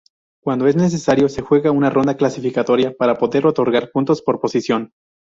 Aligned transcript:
Cuando 0.41 0.65
es 0.65 0.75
necesario 0.75 1.29
se 1.29 1.43
juega 1.43 1.69
una 1.69 1.91
ronda 1.91 2.17
clasificatoria 2.17 2.95
para 2.97 3.19
poder 3.19 3.45
otorgar 3.45 3.91
puntos 3.91 4.23
por 4.23 4.39
posición. 4.39 4.93